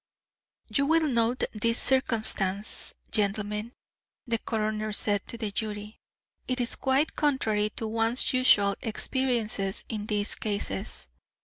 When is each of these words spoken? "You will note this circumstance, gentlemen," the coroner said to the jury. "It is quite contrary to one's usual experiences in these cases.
"You 0.73 0.87
will 0.87 1.07
note 1.07 1.43
this 1.53 1.79
circumstance, 1.79 2.95
gentlemen," 3.11 3.73
the 4.25 4.39
coroner 4.39 4.93
said 4.93 5.27
to 5.27 5.37
the 5.37 5.51
jury. 5.51 5.99
"It 6.47 6.59
is 6.59 6.73
quite 6.75 7.15
contrary 7.15 7.69
to 7.75 7.85
one's 7.87 8.33
usual 8.33 8.73
experiences 8.81 9.85
in 9.89 10.07
these 10.07 10.33
cases. 10.33 11.07